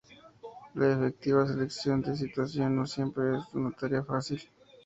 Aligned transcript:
La 0.73 0.91
efectiva 0.93 1.45
selección 1.45 2.01
de 2.01 2.17
situación 2.17 2.75
no 2.75 2.87
siempre 2.87 3.37
es 3.37 3.43
una 3.53 3.69
tarea 3.69 4.03
fácil. 4.03 4.41